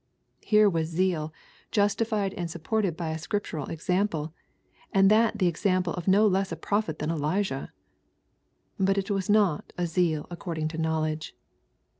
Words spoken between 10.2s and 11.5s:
according to knowledge.